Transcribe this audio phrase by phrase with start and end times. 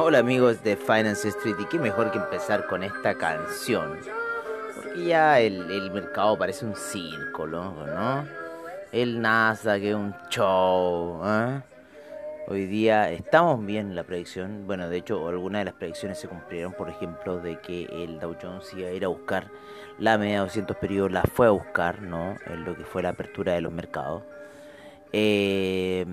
[0.00, 3.98] Hola amigos de Finance Street y qué mejor que empezar con esta canción.
[4.72, 8.24] Porque ya el, mercado parece un círculo, ¿no?
[8.92, 11.20] El NASA que es un show.
[11.24, 11.60] ¿eh?
[12.46, 14.68] Hoy día estamos bien en la predicción.
[14.68, 16.74] Bueno, de hecho, algunas de las predicciones se cumplieron.
[16.74, 19.48] Por ejemplo, de que el Dow Jones iba a ir a buscar
[19.98, 21.10] la media de 200 periodos.
[21.10, 22.36] La fue a buscar, ¿no?
[22.46, 24.22] En lo que fue la apertura de los mercados.
[25.12, 26.06] Eh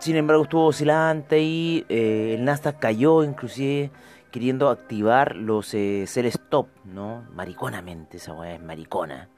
[0.00, 3.90] sin embargo, estuvo oscilante y eh, el Nasdaq cayó, inclusive
[4.30, 7.26] queriendo activar los eh, sell stop, ¿no?
[7.32, 9.28] Mariconamente, esa weá es maricona,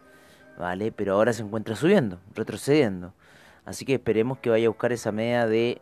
[0.59, 0.93] ¿vale?
[0.93, 3.15] Pero ahora se encuentra subiendo, retrocediendo.
[3.65, 5.81] Así que esperemos que vaya a buscar esa media de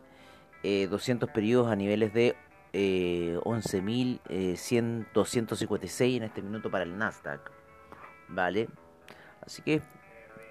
[0.63, 2.35] 200 eh, periodos a niveles de
[2.73, 7.51] eh, 11.256 en este minuto para el Nasdaq,
[8.27, 8.67] ¿vale?
[9.41, 9.81] Así que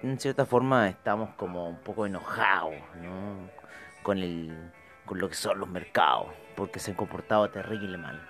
[0.01, 3.58] en cierta forma estamos como un poco enojados, ¿no?
[4.03, 4.71] Con, el,
[5.05, 8.21] con lo que son los mercados, porque se han comportado terrible mal.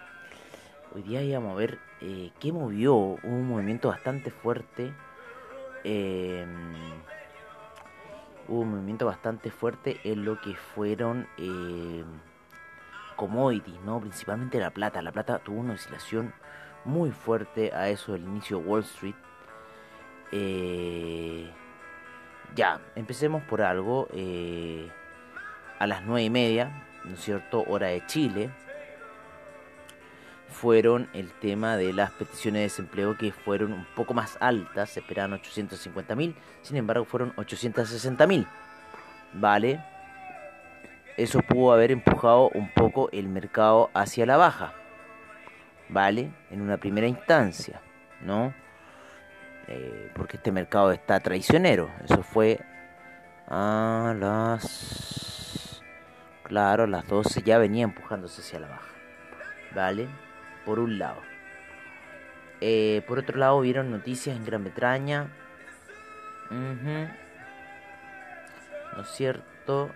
[0.94, 4.94] Hoy día íbamos a ver eh, qué movió, un movimiento bastante fuerte.
[5.84, 6.74] Em,
[8.48, 12.04] hubo un movimiento bastante fuerte en lo que fueron eh,
[13.16, 14.00] commodities, ¿no?
[14.00, 15.02] principalmente la plata.
[15.02, 16.34] La plata tuvo una oscilación
[16.86, 19.16] muy fuerte a eso del inicio de Wall Street.
[20.32, 21.50] Eh,
[22.56, 24.08] ya, empecemos por algo.
[24.12, 24.90] Eh,
[25.80, 26.72] a las nueve y media,
[27.06, 28.50] ¿no es cierto?, hora de Chile,
[30.50, 35.00] fueron el tema de las peticiones de desempleo que fueron un poco más altas, se
[35.00, 38.46] esperaban 850.000, sin embargo fueron 860.000,
[39.34, 39.84] ¿vale?
[41.18, 44.74] Eso pudo haber empujado un poco el mercado hacia la baja,
[45.88, 46.32] ¿vale?
[46.50, 47.82] En una primera instancia,
[48.22, 48.54] ¿no?
[49.68, 52.60] Eh, porque este mercado está traicionero, eso fue
[53.48, 55.39] a las
[56.44, 58.90] Claro, las 12 ya venía empujándose hacia la baja.
[59.76, 60.08] ¿Vale?
[60.66, 61.22] Por un lado.
[62.62, 65.28] Eh, por otro lado, vieron noticias en Gran Bretaña.
[66.50, 67.12] ¿No
[69.02, 69.92] es cierto?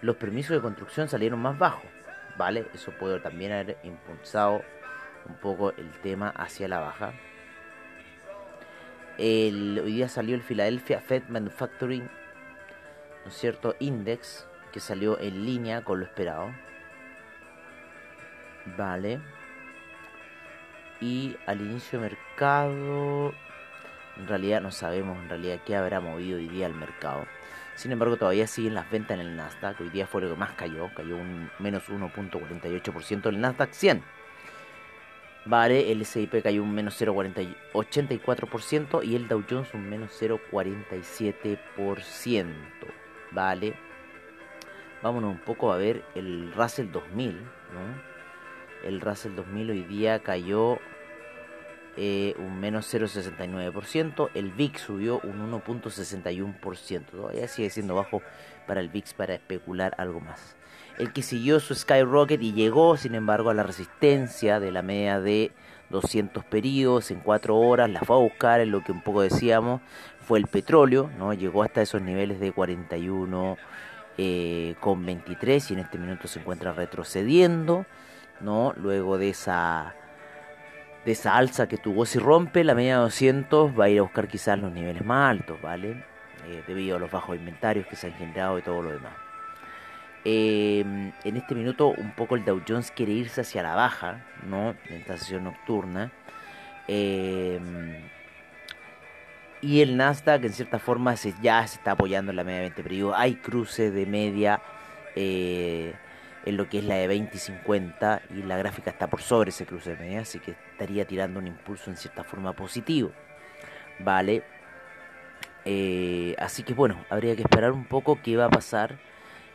[0.00, 1.90] Los permisos de construcción salieron más bajos.
[2.36, 2.66] ¿Vale?
[2.74, 4.62] Eso puede también haber impulsado
[5.26, 7.12] un poco el tema hacia la baja.
[9.18, 13.76] El, hoy día salió el Philadelphia Fed Manufacturing, ¿no es cierto?
[13.78, 16.52] Index, que salió en línea con lo esperado.
[18.76, 19.20] Vale.
[21.00, 23.32] Y al inicio de mercado,
[24.16, 27.24] en realidad no sabemos en realidad qué habrá movido hoy día el mercado.
[27.76, 29.80] Sin embargo, todavía siguen las ventas en el Nasdaq.
[29.80, 30.92] Hoy día fue lo que más cayó.
[30.92, 34.02] Cayó un menos 1.48% el Nasdaq 100.
[35.44, 42.48] Vale, el S&P cayó un menos 0.84% y el Dow Jones un menos 0.47%.
[43.30, 43.83] Vale
[45.04, 47.38] vámonos un poco a ver el Russell 2000.
[48.84, 50.78] El Russell 2000 hoy día cayó
[51.98, 54.30] eh, un menos 0,69%.
[54.32, 57.04] El VIX subió un 1.61%.
[57.04, 58.22] Todavía sigue siendo bajo
[58.66, 60.56] para el VIX para especular algo más.
[60.96, 65.20] El que siguió su Skyrocket y llegó, sin embargo, a la resistencia de la media
[65.20, 65.52] de
[65.90, 69.82] 200 periodos en 4 horas, la fue a buscar, en lo que un poco decíamos,
[70.20, 71.34] fue el petróleo, ¿no?
[71.34, 73.58] Llegó hasta esos niveles de 41
[74.18, 77.86] eh, con 23 y en este minuto se encuentra retrocediendo,
[78.40, 78.72] ¿no?
[78.76, 79.94] Luego de esa
[81.04, 84.02] de esa alza que tuvo si rompe la media de 200 va a ir a
[84.02, 86.04] buscar quizás los niveles más altos, ¿vale?
[86.46, 89.12] Eh, debido a los bajos inventarios que se han generado y todo lo demás.
[90.24, 94.70] Em, en este minuto un poco el Dow Jones quiere irse hacia la baja, ¿no?
[94.88, 96.10] En esta sesión nocturna.
[96.88, 97.60] Eh,
[99.64, 102.64] y el Nasdaq en cierta forma se, ya se está apoyando en la media de
[102.64, 103.14] 20 periodos.
[103.16, 104.60] Hay cruces de media
[105.16, 105.94] eh,
[106.44, 109.48] en lo que es la de 20 y 50 y la gráfica está por sobre
[109.48, 113.12] ese cruce de media, así que estaría tirando un impulso en cierta forma positivo.
[114.00, 114.42] Vale.
[115.64, 118.98] Eh, así que bueno, habría que esperar un poco qué va a pasar.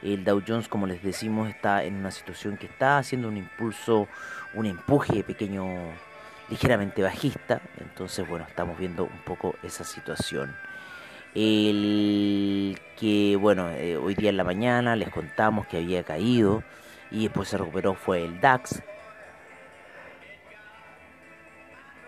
[0.02, 4.08] El Dow Jones, como les decimos, está en una situación que está haciendo un impulso,
[4.56, 5.92] un empuje pequeño
[6.50, 10.56] ligeramente bajista, entonces bueno, estamos viendo un poco esa situación.
[11.36, 16.64] El que, bueno, eh, hoy día en la mañana les contamos que había caído
[17.12, 18.82] y después se recuperó fue el DAX.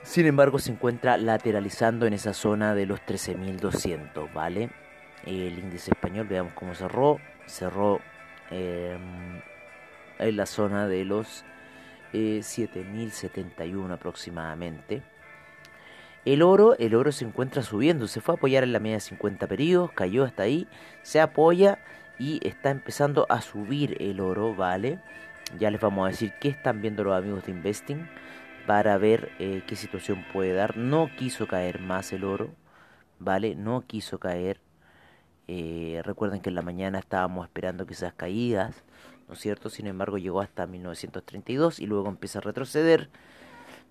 [0.04, 4.70] Sin embargo, se encuentra lateralizando en esa zona de los 13.200, ¿vale?
[5.26, 7.20] El índice español, veamos cómo cerró.
[7.46, 8.02] Cerró
[8.50, 9.42] em,
[10.18, 11.46] en la zona de los
[12.13, 15.04] 7.071 eh, aproximadamente.
[16.24, 19.02] El oro, el oro se encuentra subiendo, se fue a apoyar en la media de
[19.02, 20.68] 50 periodos, cayó hasta ahí,
[21.02, 21.80] se apoya
[22.19, 25.00] y está empezando a subir el oro, ¿vale?
[25.58, 28.08] Ya les vamos a decir qué están viendo los amigos de Investing
[28.68, 30.78] para ver eh, qué situación puede dar.
[30.78, 32.52] No quiso caer más el oro,
[33.18, 33.56] ¿vale?
[33.56, 34.62] No quiso caer.
[35.48, 38.84] Eh, recuerden que en la mañana estábamos esperando quizás caídas,
[39.31, 39.69] ¿no es cierto?
[39.69, 43.10] Sin embargo, llegó hasta 1932 y luego empieza a retroceder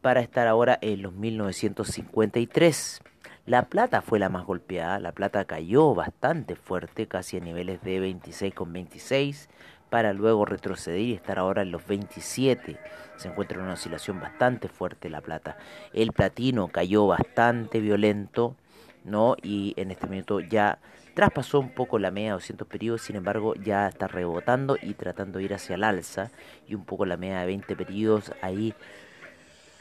[0.02, 3.00] para estar ahora en los 1953.
[3.46, 8.02] La plata fue la más golpeada, la plata cayó bastante fuerte, casi a niveles de
[8.02, 9.48] 26,26,
[9.88, 12.78] para luego retroceder y estar ahora en los 27.
[13.16, 15.56] Se encuentra en una oscilación bastante fuerte la plata.
[15.94, 18.56] El platino cayó bastante violento,
[19.04, 19.36] ¿no?
[19.42, 20.80] Y en este minuto ya
[21.20, 25.38] traspasó un poco la media de 200 periodos, sin embargo ya está rebotando y tratando
[25.38, 26.30] de ir hacia el alza
[26.66, 28.72] y un poco la media de 20 periodos ahí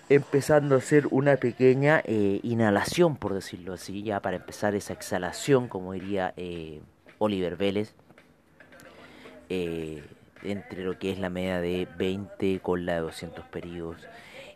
[0.09, 5.69] empezando a hacer una pequeña eh, inhalación, por decirlo así, ya para empezar esa exhalación,
[5.69, 6.81] como diría eh,
[7.19, 7.93] Oliver Vélez,
[9.47, 10.03] eh,
[10.43, 14.07] entre lo que es la media de 20 con la de 200 periodos.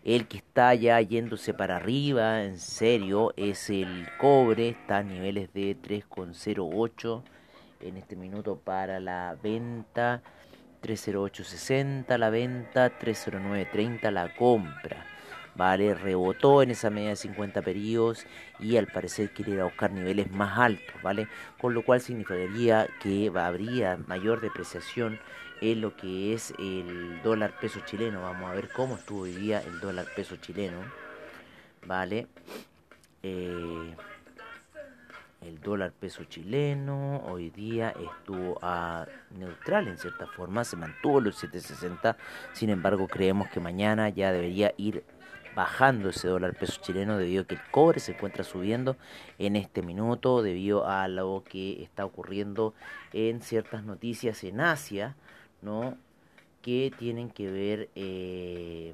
[0.03, 5.53] El que está ya yéndose para arriba, en serio, es el cobre, está a niveles
[5.53, 7.24] de 3,08
[7.81, 10.21] en este minuto para la venta,
[10.81, 15.06] 308.60 la venta, 309.30 la compra.
[15.56, 15.94] ¿vale?
[15.94, 18.25] Rebotó en esa media de 50 periodos
[18.59, 21.27] y al parecer quiere ir a buscar niveles más altos, ¿vale?
[21.59, 25.19] Con lo cual significaría que habría mayor depreciación
[25.63, 28.21] en lo que es el dólar peso chileno.
[28.21, 30.77] Vamos a ver cómo estuvo hoy día el dólar peso chileno,
[31.86, 32.27] ¿vale?
[33.24, 33.95] Eh,
[35.42, 39.06] el dólar peso chileno hoy día estuvo a
[39.38, 42.18] neutral en cierta forma, se mantuvo los 760,
[42.51, 45.06] sin embargo creemos que mañana ya debería ir
[45.56, 48.98] bajando ese dólar peso chileno debido a que el cobre se encuentra subiendo
[49.39, 52.74] en este minuto debido a lo que está ocurriendo
[53.13, 55.16] en ciertas noticias en Asia,
[55.63, 55.98] ¿no?
[56.62, 58.94] Que tienen que ver eh,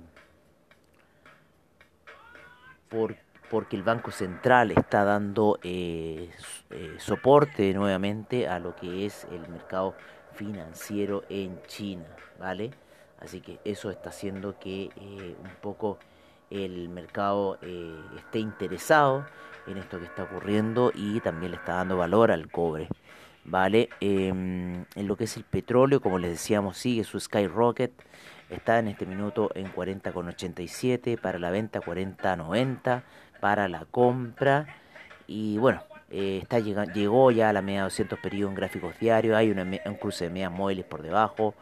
[2.89, 3.15] por,
[3.49, 6.29] porque el Banco Central está dando eh,
[6.69, 9.95] eh, soporte nuevamente a lo que es el mercado
[10.33, 12.05] financiero en China,
[12.39, 12.71] ¿vale?
[13.19, 15.99] Así que eso está haciendo que un poco
[16.49, 19.25] el mercado eh, esté interesado
[19.67, 22.87] en esto que está ocurriendo y también le está dando valor al cobre.
[23.49, 23.89] ¿Vale?
[23.99, 27.91] Em, en lo que es el petróleo, como les decíamos, sigue su skyrocket.
[28.49, 33.03] Está en este minuto en 40,87 para la venta, 40,90
[33.39, 34.67] para la compra.
[35.27, 39.35] Y bueno, eh, está llegando, llegó ya a la media 200 periodos en gráficos diarios.
[39.35, 41.55] Hay un cruce de medias móviles por debajo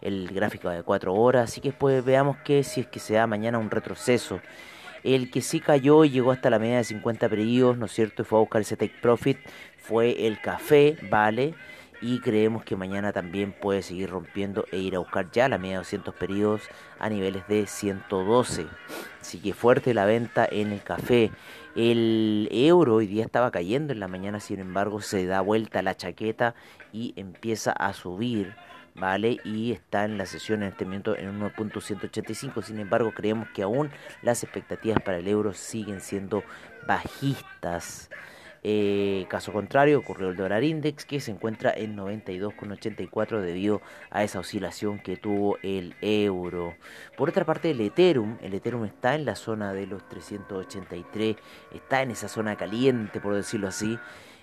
[0.00, 3.26] el gráfico de 4 horas, así que pues veamos que si es que se da
[3.26, 4.40] mañana un retroceso.
[5.06, 8.22] El que sí cayó y llegó hasta la media de 50 periodos, ¿no es cierto?
[8.22, 9.38] Y fue a buscar ese take profit,
[9.78, 11.54] fue el café, ¿vale?
[12.02, 15.74] Y creemos que mañana también puede seguir rompiendo e ir a buscar ya la media
[15.74, 16.62] de 200 periodos
[16.98, 18.66] a niveles de 112.
[19.20, 21.30] Así que fuerte la venta en el café.
[21.76, 25.96] El euro hoy día estaba cayendo en la mañana, sin embargo se da vuelta la
[25.96, 26.56] chaqueta
[26.92, 28.56] y empieza a subir.
[28.98, 29.38] ¿Vale?
[29.44, 32.62] Y está en la sesión en este momento en 1.185.
[32.62, 33.90] Sin embargo, creemos que aún
[34.22, 36.42] las expectativas para el euro siguen siendo
[36.86, 38.10] bajistas.
[38.68, 44.40] Eh, caso contrario, ocurrió el dólar index que se encuentra en 92,84 debido a esa
[44.40, 46.74] oscilación que tuvo el euro.
[47.16, 51.36] Por otra parte, el Ethereum, el Ethereum está en la zona de los 383,
[51.74, 54.00] está en esa zona caliente, por decirlo así,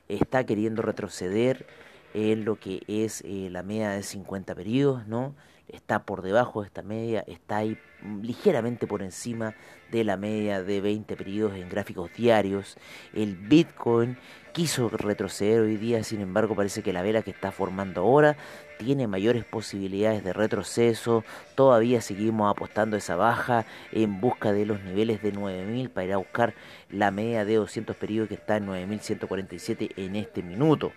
[0.07, 1.65] está queriendo retroceder
[2.13, 5.35] en lo que es eh, la media de 50 periodos, ¿no?
[5.67, 9.55] Está por debajo de esta media, está ahí mm, ligeramente por encima
[9.91, 12.77] de la media de 20 periodos en gráficos diarios.
[13.13, 14.17] El Bitcoin
[14.51, 18.35] quiso retroceder hoy día, sin embargo parece que la vela que está formando ahora
[18.77, 21.23] tiene mayores posibilidades de retroceso.
[21.55, 26.17] Todavía seguimos apostando esa baja en busca de los niveles de 9000 para ir a
[26.17, 26.53] buscar
[26.89, 30.91] la media de 200 periodos que está en 9147 en este minuto.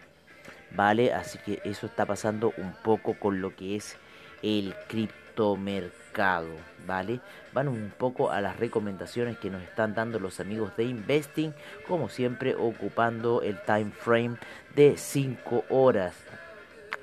[0.77, 1.13] ¿Vale?
[1.13, 3.97] Así que eso está pasando un poco con lo que es
[4.43, 6.51] el criptomercado,
[6.87, 7.21] ¿vale?
[7.53, 11.55] Van un poco a las recomendaciones que nos están dando los amigos de Investing,
[11.89, 14.37] como siempre ocupando el time frame
[14.75, 16.15] de 5 horas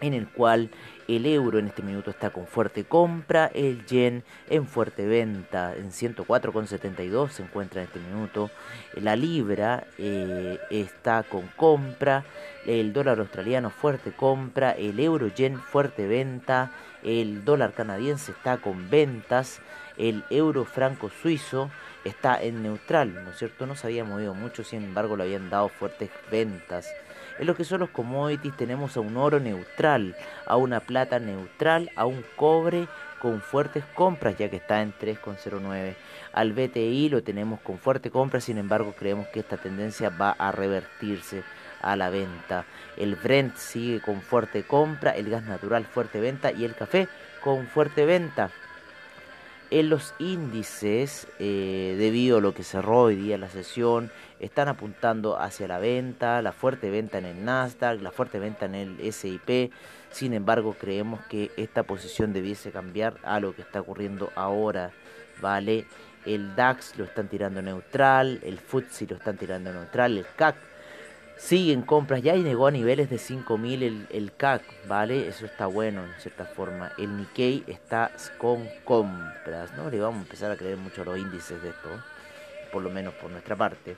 [0.01, 0.69] en el cual
[1.07, 5.91] el euro en este minuto está con fuerte compra, el yen en fuerte venta, en
[5.91, 8.49] 104,72 se encuentra en este minuto,
[8.95, 12.23] la libra eh, está con compra,
[12.65, 16.71] el dólar australiano fuerte compra, el euro yen fuerte venta,
[17.03, 19.59] el dólar canadiense está con ventas,
[19.97, 21.69] el euro franco suizo
[22.03, 23.65] está en neutral, ¿no es cierto?
[23.65, 26.87] No se había movido mucho, sin embargo le habían dado fuertes ventas.
[27.39, 31.91] En lo que son los commodities tenemos a un oro neutral, a una plata neutral,
[31.95, 32.87] a un cobre
[33.19, 35.95] con fuertes compras ya que está en 3,09.
[36.33, 40.51] Al BTI lo tenemos con fuerte compra, sin embargo creemos que esta tendencia va a
[40.51, 41.43] revertirse
[41.81, 42.65] a la venta.
[42.97, 47.07] El Brent sigue con fuerte compra, el gas natural fuerte venta y el café
[47.41, 48.51] con fuerte venta.
[49.73, 55.39] En los índices, eh, debido a lo que cerró hoy día la sesión, están apuntando
[55.39, 59.71] hacia la venta, la fuerte venta en el Nasdaq, la fuerte venta en el SIP.
[60.11, 64.91] Sin embargo, creemos que esta posición debiese cambiar a lo que está ocurriendo ahora,
[65.41, 65.87] ¿vale?
[66.23, 70.55] El DAX lo están tirando neutral, el FTSE lo están tirando neutral, el CAC
[71.37, 75.27] sigue en compras, ya llegó a niveles de 5000 el, el CAC, ¿vale?
[75.27, 76.91] Eso está bueno en cierta forma.
[76.97, 79.89] El Nikkei está con compras, ¿no?
[79.89, 81.89] Le vamos a empezar a creer mucho los índices de esto,
[82.71, 83.95] por lo menos por nuestra parte.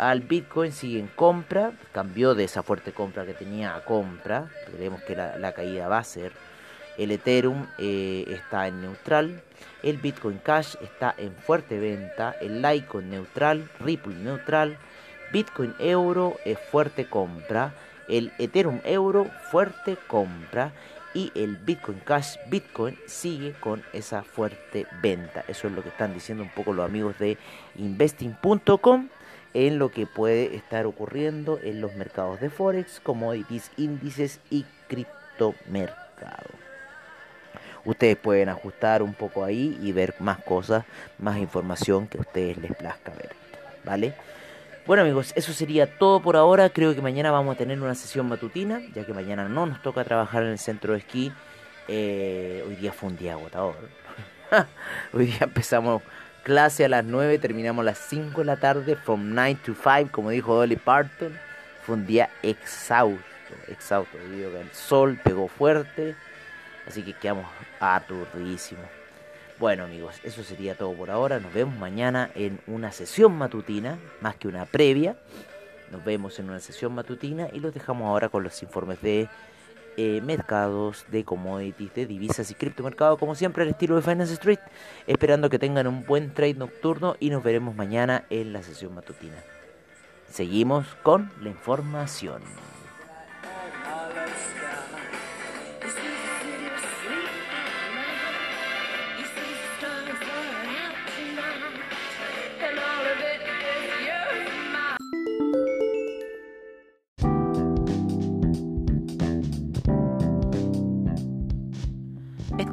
[0.00, 5.02] Al Bitcoin sigue en compra, cambió de esa fuerte compra que tenía a compra, creemos
[5.02, 6.32] que la, caída va a ser.
[6.96, 9.42] El Ethereum eh, está en neutral,
[9.82, 14.78] el Bitcoin Cash está en fuerte venta, el Litecoin neutral, Ripple neutral,
[15.32, 17.72] Bitcoin Euro es fuerte compra,
[18.08, 20.72] el Ethereum Euro fuerte compra
[21.14, 25.44] y el Bitcoin Cash Bitcoin sigue con esa fuerte venta.
[25.48, 27.38] Eso es lo que están diciendo un poco los amigos de
[27.76, 29.08] investing.com
[29.54, 36.50] en lo que puede estar ocurriendo en los mercados de Forex, commodities, índices y criptomercado.
[37.84, 40.84] Ustedes pueden ajustar un poco ahí y ver más cosas,
[41.18, 43.30] más información que a ustedes les plazca ver.
[43.84, 44.14] ¿Vale?
[44.90, 46.68] Bueno amigos, eso sería todo por ahora.
[46.68, 50.02] Creo que mañana vamos a tener una sesión matutina, ya que mañana no nos toca
[50.02, 51.32] trabajar en el centro de esquí.
[51.86, 53.76] Eh, hoy día fue un día agotador.
[55.12, 56.02] hoy día empezamos
[56.42, 60.10] Clase a las 9, terminamos a las 5 de la tarde, from 9 to 5,
[60.10, 61.38] como dijo Dolly Parton.
[61.82, 63.22] Fue un día exhausto,
[63.68, 66.16] exhausto, que el sol pegó fuerte,
[66.88, 67.46] así que quedamos
[67.78, 68.99] aturdidísimos.
[69.60, 71.38] Bueno amigos, eso sería todo por ahora.
[71.38, 75.18] Nos vemos mañana en una sesión matutina, más que una previa.
[75.92, 79.28] Nos vemos en una sesión matutina y los dejamos ahora con los informes de
[79.98, 84.60] eh, mercados de commodities, de divisas y criptomercados, como siempre, al estilo de Finance Street,
[85.06, 89.36] esperando que tengan un buen trade nocturno y nos veremos mañana en la sesión matutina.
[90.30, 92.40] Seguimos con la información.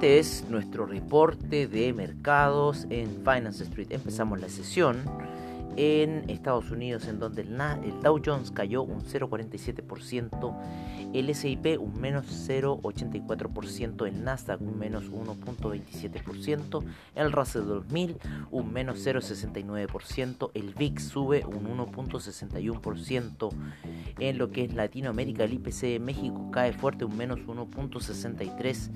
[0.08, 3.88] Este es nuestro reporte de mercados en Finance Street.
[3.90, 5.04] Empezamos la sesión
[5.76, 7.58] en Estados Unidos en donde el,
[8.02, 10.56] Dow Jones cayó un 0,47%,
[11.14, 16.84] el SIP un menos 0,84%, el Nasdaq un menos 1,27%,
[17.16, 18.18] el Russell 2000
[18.52, 23.52] un menos 0,69%, el VIX sube un 1,61%,
[24.20, 28.90] en lo que es Latinoamérica el IPC de México cae fuerte un menos 1,63%,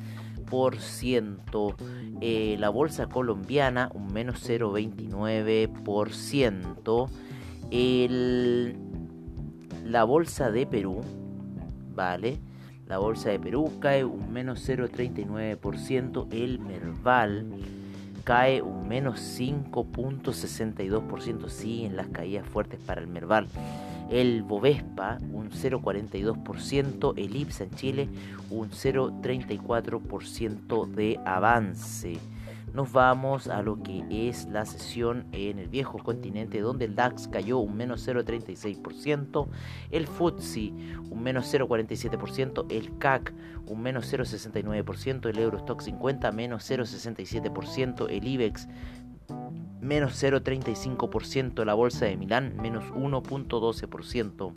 [2.22, 7.10] eh, la bolsa colombiana un menos 0,29%.
[9.86, 11.01] la bolsa de Perú,
[11.93, 12.38] ¿vale?
[12.88, 16.27] La bolsa de Perú cae un menos 0,39%.
[16.31, 17.46] El Merval
[18.24, 21.50] cae un menos 5.62%.
[21.50, 23.48] Siguen las caídas fuertes para el Merval
[24.12, 28.08] el Bovespa un 0,42%, el IPSA en Chile
[28.50, 32.20] un 0,34% de avance.
[32.74, 37.27] Nos vamos a lo que es la sesión en el viejo continente donde el DAX
[37.27, 39.48] cayó un menos 0,36%,
[39.91, 40.72] el FTSE
[41.10, 43.34] un menos 0,47%, el CAC
[43.65, 48.70] un menos 0,69%, el Eurostock 50 menos 0,67%, el IBEX
[49.82, 54.54] menos 0,35%, la bolsa de Milán menos 1,12%.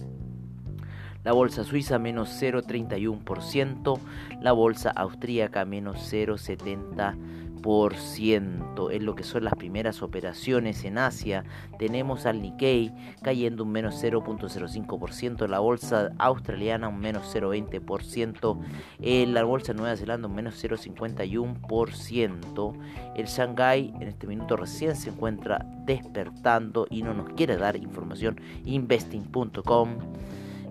[1.25, 3.99] la bolsa suiza menos 0,31%,
[4.43, 11.45] la bolsa austríaca menos 0,70% en lo que son las primeras operaciones en Asia.
[11.79, 12.93] Tenemos al Nikkei
[13.23, 18.61] cayendo un menos 0.05%, la bolsa australiana un menos 0.20%,
[19.01, 22.75] en la bolsa de Nueva Zelanda un menos 0.51%,
[23.17, 28.39] el Shanghai en este minuto recién se encuentra despertando y no nos quiere dar información
[28.67, 29.89] investing.com.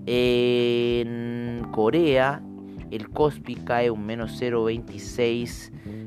[0.06, 2.44] En Corea
[2.92, 6.03] el Kospi cae un menos 0,26%.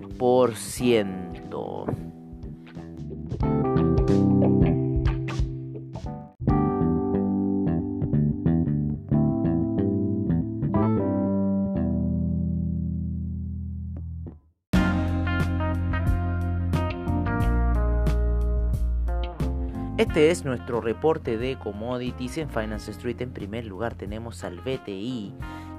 [19.99, 23.21] Este es nuestro reporte de commodities en Finance Street.
[23.23, 25.35] En primer lugar tenemos al BTI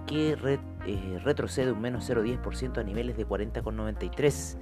[0.08, 0.38] que
[0.86, 4.58] eh, retrocede un menos 0,10% a niveles de 40,93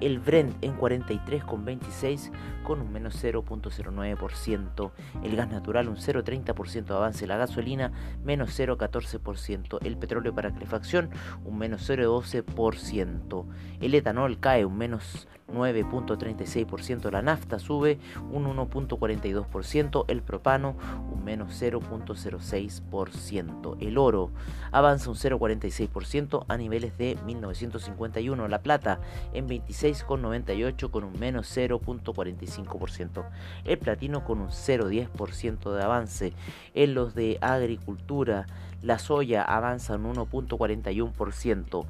[0.00, 2.30] el Brent en 43,26
[2.62, 4.90] con un menos 0.09%,
[5.22, 7.92] el gas natural un 0.30% de avance, la gasolina
[8.24, 11.10] menos 0.14%, el petróleo para calefacción
[11.44, 13.46] un menos 0.12%,
[13.80, 17.98] el etanol cae un menos 9.36%, la nafta sube
[18.30, 20.76] un 1.42%, el propano
[21.24, 24.30] menos 0.06%, el oro
[24.70, 29.00] avanza un 0.46% a niveles de 1951, la plata
[29.32, 33.24] en 26,98 con un menos 0.45%,
[33.64, 36.34] el platino con un 0.10% de avance,
[36.74, 38.46] en los de agricultura
[38.84, 41.86] la soya avanza un 1.41%,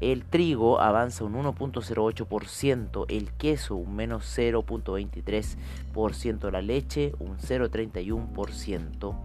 [0.00, 9.16] el trigo avanza un 1.08%, el queso un menos 0.23%, la leche un 0.31%,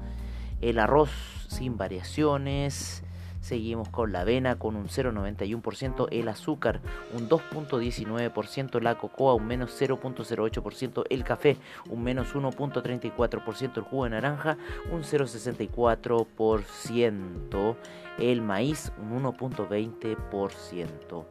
[0.62, 1.12] el arroz
[1.50, 3.04] sin variaciones,
[3.42, 6.80] Seguimos con la avena con un 0,91%, el azúcar
[7.14, 11.58] un 2,19%, la cocoa un menos 0,08%, el café
[11.90, 14.58] un menos 1,34%, el jugo de naranja
[14.92, 17.75] un 0,64%,
[18.20, 21.25] el maíz un 1,20%.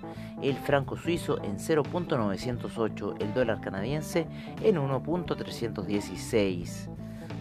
[0.42, 4.26] el franco suizo en 0.908, el dólar canadiense
[4.62, 6.88] en 1.316.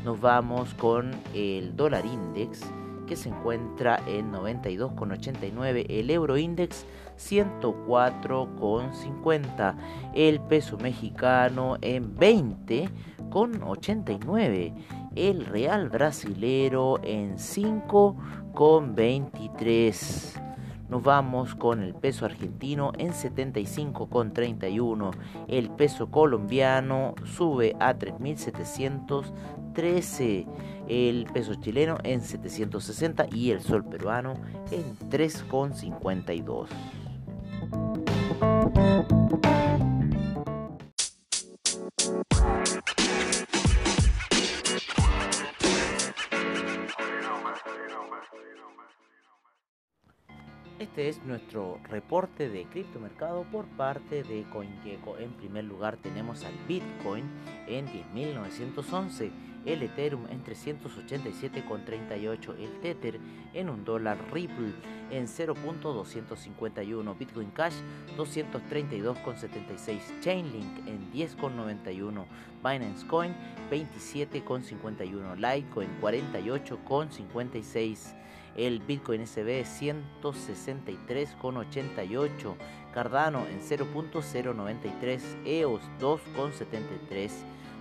[0.05, 2.61] Nos vamos con el dólar index
[3.07, 6.85] que se encuentra en 92,89, el euro index
[7.17, 9.75] 104,50,
[10.15, 14.73] el peso mexicano en 20,89,
[15.15, 18.15] el real brasilero en 5
[18.53, 20.50] con 23.
[20.91, 25.11] Nos vamos con el peso argentino en 75 con 31.
[25.47, 30.45] El peso colombiano sube a 3.713.
[30.89, 34.33] El peso chileno en 760 y el sol peruano
[34.69, 36.67] en 3,52.
[50.91, 55.19] Este es nuestro reporte de criptomercado por parte de CoinGecko.
[55.19, 57.23] En primer lugar tenemos al Bitcoin
[57.65, 59.31] en 10.911,
[59.65, 63.19] el Ethereum en 387,38, el Tether
[63.53, 64.73] en un dólar, Ripple
[65.11, 67.75] en 0.251, Bitcoin Cash
[68.17, 72.25] 232,76, Chainlink en 10,91,
[72.63, 73.35] Binance Coin
[73.69, 78.15] 27,51, Litecoin 48,56,
[78.55, 82.55] el Bitcoin SB 163,88,
[82.93, 87.31] Cardano en 0.093, EOS 2,73,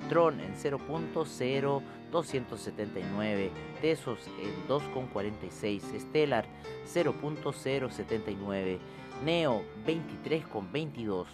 [0.09, 6.47] Tron en 0.0279, Tesos en 2,46, Stellar
[6.87, 8.79] 0.079,
[9.25, 11.27] Neo 23,22,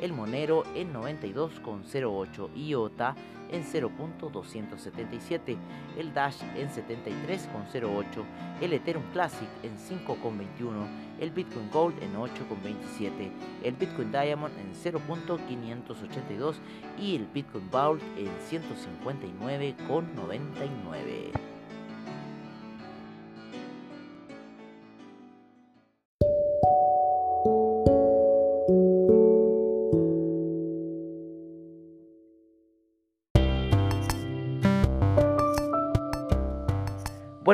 [0.00, 3.14] El Monero en 92,08, IOTA
[3.50, 5.56] en 0.277,
[5.98, 8.04] el Dash en 73,08,
[8.60, 10.86] el Ethereum Classic en 5,21,
[11.20, 13.30] el Bitcoin Gold en 8,27,
[13.64, 16.54] el Bitcoin Diamond en 0.582
[16.98, 21.49] y el Bitcoin Vault en 159,99.